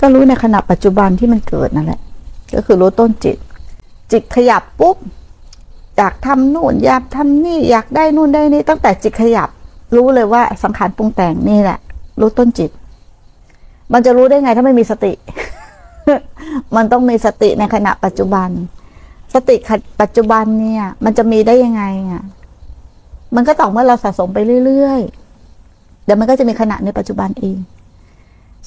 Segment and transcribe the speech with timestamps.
[0.00, 2.00] ก็รู้ในขณะปัจจุบันที่มันเกิดนั่นแหละ
[2.54, 3.36] ก็คือรู้ต้นจิต
[4.12, 4.96] จิตขยับปุ๊บ
[5.96, 9.48] อยากทำนู่นอยากทำนี่อยากได้นู่นได้นี่ตั้งแต่จิตขยับ
[9.96, 11.78] รู้เลยว่าสังขารปรุงแต่งนี่แหละ
[12.20, 12.70] รู้ต้นจิต
[13.92, 15.12] มันจะรู้ได้ไงถ้าไม่มีสติ
[16.76, 18.48] มันต้องมีสติในขณะปัจจุบัน
[19.34, 19.56] สติ
[20.00, 22.22] ปัจจุบันเนี่ย มันจะมีได้ยังไงอะ
[23.36, 27.58] มันก็ต่อเมื่อเราสะสมไปเรื่อยๆเดี๋ยวมันก็จะมีขณะในปัจจุบันเอง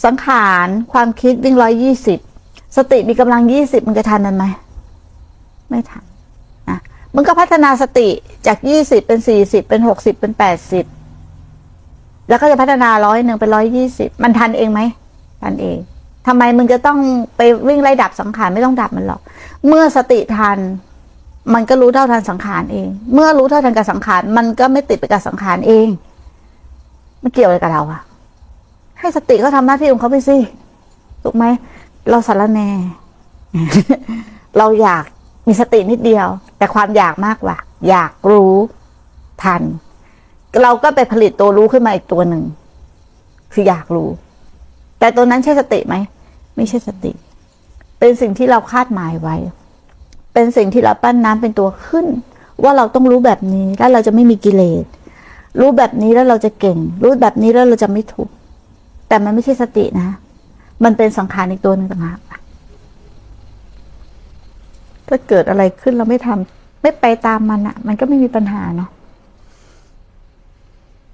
[0.05, 2.19] สังขารความคิดวิ่งร้อยยี่สิบ
[2.77, 4.45] สติมีกำลังยี่สิบมันจะทันมันไหม
[5.69, 6.03] ไม่ทัน
[6.69, 6.79] นะ
[7.15, 8.09] มันก็พัฒนาสติ
[8.47, 10.85] จากยี่สิบเป็นสี่สิบเป็นหกสิบเป็นแปดสิบ
[12.29, 14.81] แล้วก็จะพัฒนาร้อยหนึ่งเป็นร้อยยี่สิบมันทันเองไหม
[15.41, 15.77] ทันเอง
[16.27, 16.99] ทำไมมึงจะต้อง
[17.37, 19.21] ไปวิ่งไล่ดับสังขารไม่ต้องดับมันหรอก
[19.67, 20.57] เมื่อสติทัน
[21.53, 25.87] มันก็รู้เท่าทันสังขารเอง เมื่อรู้เท่าทันกับสังขารมันก็ไม่ติดไปกับสังขารเอง
[27.19, 28.01] ไม่เกี่ยวอะไรกับเราอะ
[29.01, 30.37] ให้สติเขาทาหน้าที่ของเขาไปสิ
[31.23, 31.45] ถูกไหม
[32.09, 32.69] เราสารแน่
[34.57, 35.03] เราอยาก
[35.47, 37.57] มีสตินิดเดียว แต่ความอยากมากกว่า
[37.89, 38.55] อยากรู้
[39.43, 39.61] ทัน
[40.61, 42.43] เราก็ไปผลิตตัวรู้ขึ้นมาอีกตัวหนึ่ง
[43.53, 44.09] คืออยากรู้
[44.99, 45.95] แต่ตัวนั้นใช่สติไหม
[46.55, 47.11] ไม่ใช่สติ
[47.99, 49.35] เป็นสิ่งที่เราคาดหมายไว้
[50.33, 52.07] เป็นสิ่งที่เราปั้นน้ำเป็นตัวขึ้น
[52.63, 54.85] ว่าเราต้องรู้แบบนี้แล้วเราจะไม่มีกิเลส
[55.59, 58.33] รู้แบบนี้แล้วเราจะเก่ง รู้แบบนี้แล้วเราจะไม่ทุกข์
[59.11, 60.09] แต่มันไม่ใช่สตินะ
[60.83, 62.19] มันเป็นสังขารอีกตัวหนึ่งต่างหาก
[65.07, 68.89] ถ้าเกิดอะไรขึ้นเราไม่ทำไม่ไปตามมันอะ่ะมันก็ไม่มีปัญหาเนาะ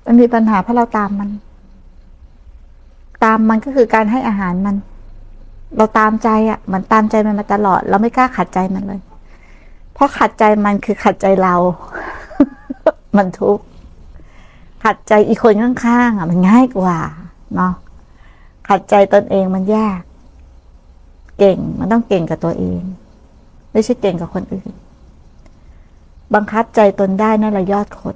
[0.06, 1.30] มันมีปัญหาเพราะเราตามมัน
[3.23, 4.76] ตามมันก็คือการให้อาหารมัน
[5.78, 9.02] เราตามใจอะ่ะเหมือนตามใจมันมาตลอด เราไม่กล้าขัดใจมันเลย
[9.94, 11.56] เพราะขัดใจมันคือขัดใจเรา
[13.17, 13.64] มันทุกข์
[14.84, 16.98] ขัดใจอีกคนข้างๆอะ มันง่ายกว่า
[17.56, 17.73] เนาะ
[18.70, 20.02] ขัดใจตนเองมันยาก
[21.38, 22.82] เก่งมันต้องเก่งกับตัวเอง
[23.72, 24.70] ไม่ใช่เก่งกับคนอื่น
[26.36, 28.16] บังคับใจตนได้นั่นแหละยอดคน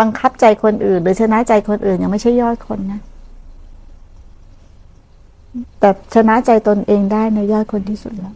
[0.00, 3.00] บังคับใจคนอื่น หรือชนะใจคนอื่นยังไม่ใช่ยอดคนนะ
[5.80, 8.34] แต่ชนะใจตนเองได้ในยอดคนที่สุดแล้ว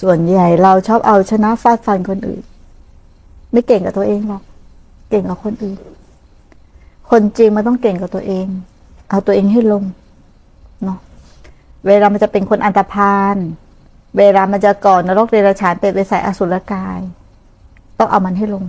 [0.00, 2.42] ส่วนใหญ่เราชอบเอาชนะฟาดฟันคนอื่น
[3.52, 4.42] ไม่เก่งกับตัวเองหรอก
[5.10, 5.78] เก่งกับคนอื่น
[7.10, 8.46] คนจริงมันต้องเก่งกับตัวเอง
[9.12, 9.84] เอาตัวเองให้ลง
[10.84, 10.98] เนาะ
[11.86, 13.36] เวลามันจะเป็นคนอันตรพาน
[14.18, 17.00] เวลามันจะก่อนนรกเดรัจฉานเป็นไปใส่อสุรกาย
[17.98, 18.64] ต้องเอามันให้ลง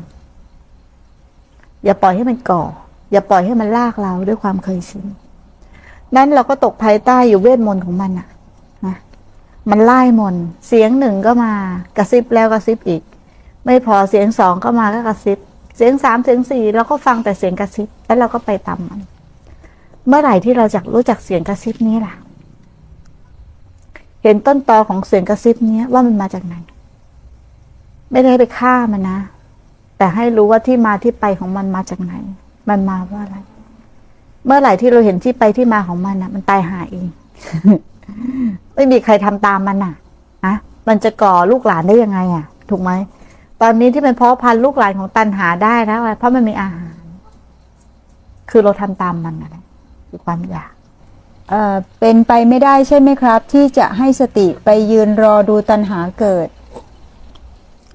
[1.84, 2.64] อย่าปล่อยให้มันก่อ
[3.12, 5.06] อย่าปล่อยให้มันลากเราด้วยความเคยชิน
[6.16, 8.28] นั้นเราก็ตกภายใต้อยู่เวทมนต์ของมันอะ
[9.70, 10.36] มันไล่มน
[10.68, 11.54] เสียงหนึ่งก็มา
[11.98, 13.02] กระซิบแล้วกระซิบอีก
[13.66, 15.40] ไม่พอเสียงสองก็มาก็กระซิบ
[15.78, 19.00] เสียงสามเสียงสี่เราก็ฟังแต่เสียงกระซิบ แล้วเราก็ไปตามมัน
[20.08, 22.14] เมื่อไหร่ที่เราจะรู้จักเสียงกระซิบนี้ล่ะ
[24.24, 26.56] เห็นต้นตอของเสียงกระซิบนี้ว่ามันมาจากไหน
[28.12, 29.20] ไม่ได้ไปฆ่ามันนะ
[29.98, 32.14] แต่ให้รู้ว่าที่มาที่ไปของมันมาจากไหน
[32.70, 33.38] มันมาว่าอะไร
[34.46, 37.08] เมื่อไหร่ที่เราเห็นที่ไปที่มาของมันนะมันตายหายเอง
[38.76, 39.94] ไม่มีใครทำตามมันอะ
[40.46, 40.56] นะ
[40.88, 42.92] มันจะก่อลูกหลานได้ยังไงอะ ถูกไหม
[43.62, 46.96] ตอนนี้ที่เป็นเพาะพันธุ์ลูกหลานของตันหาได้แล้วเพราะมันมีอาหาร
[48.50, 49.56] คือเราทำตามมันอะไร
[50.14, 50.72] คือความอยาก
[51.50, 56.48] เอ่อเป็นไปไม่ได้ใช่ไหมครับ ที่จะให้สติไปยืนรอดูตันหาเกิด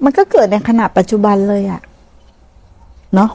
[0.03, 1.81] มันก็เกิดในขณะปัจจุบันเลยอะ
[3.15, 3.31] เนาะ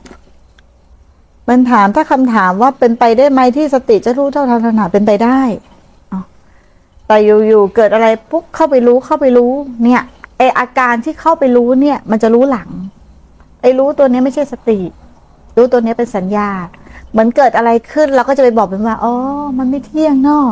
[1.49, 5.41] มันถามถ้าคำถามว่าเป็นไปได้ไหมที่สติจะรู้เท่าทันขณะเป็นไปได้
[7.07, 9.53] แต่อยู่ๆเกิดอะไรปุ๊บเข้าไปรู้เข้าไปรู้
[9.85, 10.03] เนี่ย
[10.39, 12.71] ไออาการที่เข้าไปรู้เนี่ย มันจะรู้หลัง
[13.63, 14.79] ไอรู้ตัวนี้ไม่ใช่สติ
[15.57, 16.49] รู้ตัวนี้เป็นสัญญา
[17.15, 19.15] เหมือนเกิดอะไรขึ้น เราก็จะไปบอกมันว่าอ๋อ
[19.59, 20.47] มันไม่เที่ยงเนาะ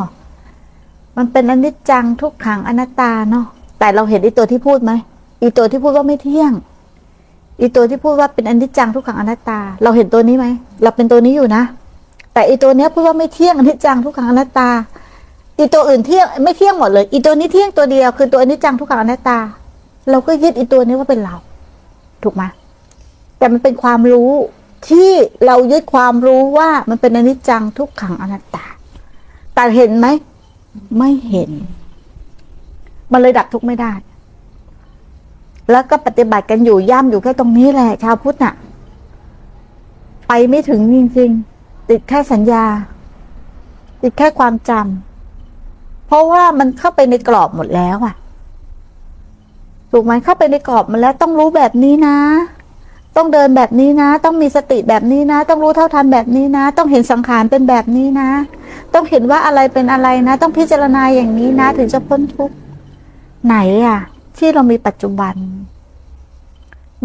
[1.17, 3.45] มันเป็นอนิจจังทุกขังอนัตตาเนาะ
[3.79, 4.91] แต่เราเห็นอีตัวที่พูดไหม
[5.41, 6.51] อีตัวที่พูดว่าไม่เที่ยง
[7.59, 10.45] อีตัวที่พูดว่าเป็นอนิจจังทุกขังอนัตตา เราเห็นตัวนี้ไหม
[10.83, 11.63] เราเป็นตัวนี้อยู่นะ
[12.33, 14.69] แต่อีตัวเนี้ยพูดว่าไม่เที่ยงอนิจจังทุกขังอนัตตา
[15.59, 19.37] อีตัวอื่นเที่ยงไม่เที่ยงหมดเลย อีตัวนี้เที่ยงตัวเดียวคือตัวอนิจจังทุกขังอนัตตา
[20.09, 21.35] เราก็ยึดอีตัวนี้ว่าเป็นเรา
[22.23, 22.43] ถูกไหม
[23.37, 24.31] แต่มันเป็นความรู้
[24.89, 25.11] ที่
[25.45, 28.65] เรายึดความรู้ว่ามันเป็นอนิจจังทุกขังอนัตตา
[29.53, 30.07] แต่เห็นไหม
[30.97, 31.51] ไม่เห็น
[33.11, 33.93] มันเลยดับทุกไม่ได้
[35.71, 38.53] แล้วก็ปฏิบัติกันอยู่ย่ำอยู่แค่ตรงนี้แหละ ชาวพุทธน่ะ
[40.27, 42.65] ไปไม่ถึงจริงๆ ติดแค่สัญญา
[44.01, 48.15] ติดแค่ความจำเพราะว่ามันเข้าไปในกรอบหมดแล้วอะ
[49.91, 52.17] ถูกไหมเข้าไปในกรอบมันแล้วต้องรู้แบบนี้นะ
[53.17, 58.29] ต้องเดินแบบนี้นะ ต้องมีสติแบบนี้นะ ต้องรู้เท่าทันแบบนี้นะ ต้องเห็นสังขารเป็นแบบนี้นะ
[58.93, 62.55] ต้องเห็นว่าอะไรเป็นอะไรนะ ต้องพิจารณาอย่างนี้นะ ถึงจะพ้นทุกข์
[63.45, 63.99] ไหนอะ
[64.37, 65.35] ที่เรามีปัจจุบัน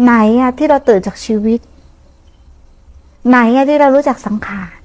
[0.03, 1.59] ไหนอะที่เราตื่นจากชีวิต
[3.29, 4.77] ไหนอะที่เรารู้จักสังขาร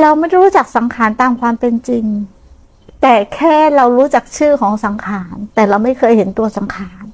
[0.00, 2.04] เราไม่รู้จักสังขารตามความเป็นจริง
[3.02, 7.04] แต่แค่เรารู้จักชื่อของสังขาร แต่เราไม่เคยเห็นตัวสังขาร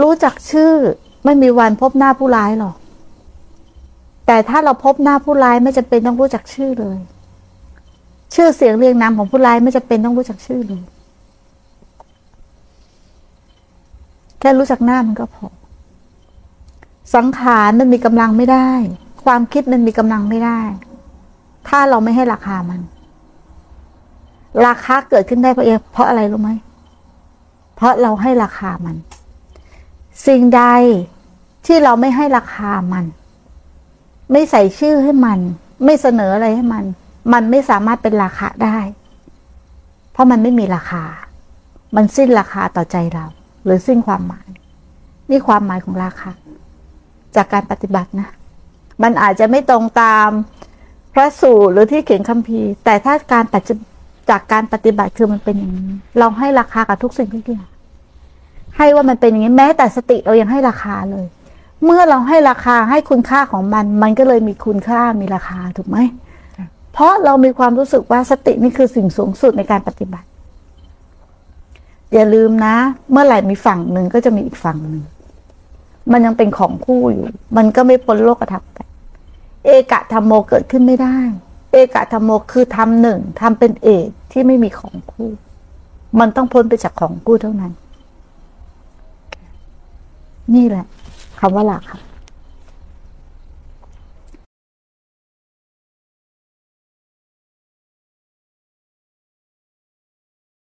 [0.00, 0.72] รู้จักชื่อ
[1.24, 2.76] ไม่มีวันพบหน้าผู้ร้ายหรอก
[4.26, 6.98] แต่ถ้าเราพบหน้าผู้ร้ายไม่จำเป็นต้องรู้จักชื่อเลย
[8.34, 10.82] ชื่อเสียงเรียงนามของผู้ร้ายไม่จำเป็นต้องรู้จักชื่อเลย
[14.40, 15.46] แค่รู้จักหน้ามันก็พอ
[17.14, 18.70] สังขารมันมีกำลังไม่ได้
[19.24, 20.60] ความคิดมันมีกำลังไม่ได้
[21.68, 22.80] ถ้าเราไม่ให้ราคามัน
[24.66, 26.50] ราคาเกิดขึ้นได้เพราะเองเพราะอะไรรู้ไหม
[27.76, 28.96] เพราะเราให้ราคามัน
[30.26, 30.62] สิ่งใด
[31.66, 33.04] ที่เราไม่ให้ราคามัน
[34.32, 35.38] ไม่ใส่ชื่อให้มัน
[35.84, 36.84] ไม่เสนออะไรให้มัน
[37.32, 38.78] มันไม่สามารถเป็นราคาได้
[40.12, 41.04] เพราะมันไม่มีราคา
[41.96, 43.26] มันสิ้นราคาต่อใจเรา
[43.64, 44.48] หรือสิ้นความหมาย
[45.30, 46.30] นี่ความหมายของราคา
[47.36, 48.28] จากการปฏิบัตินะ
[49.02, 50.28] มันอาจจะไม่ตรงตาม
[51.12, 53.44] พระสูตรหรือที่เขียนคัมภีร์ แต่ถ้าการ
[54.30, 57.68] จากการปฏิบัติคือมันเป็นอย่างนี้ เราให้ราคากับทุกสิ่งทุกอย่าง
[58.76, 61.26] ให้ว่ามันเป็นอย่างนี้แม้แต่สติเรายังให้ราคาเลย
[61.84, 65.98] เมื่อเราให้ราคาให้คุณค่าของมัน มันก็เลยมีคุณค่ามีราคาถูกไหม
[66.92, 70.26] เพราะเรามีความรู้สึกว่าสตินี่คือสิ่งสูงสุดในการปฏิบัติ
[72.12, 72.76] อย่าลืมนะ
[73.10, 75.04] เมื่อไหร่มีฝั่งหนึ่งก็จะมีอีกฝั่งหนึ่ง
[76.12, 77.24] มันยังเป็นของคู่อยู่
[77.56, 78.78] มันก็ไม่พ้นโลกธรรมไป
[79.66, 81.16] เอกะธรรมโมเกิดขึ้นไม่ได้
[81.72, 85.30] เอกะธรรมโมคือทำหนึ่งทำเป็นเอกที่ไม่มีของคู่
[86.20, 87.72] มันต้องพ้นไปจากของคู่เท่านั้น
[90.54, 90.84] นี่แหละ
[91.40, 92.00] คำว่าหลักค่ะ